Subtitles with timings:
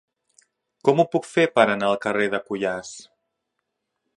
[0.87, 2.91] Com ho puc fer per anar al carrer de Cuyàs?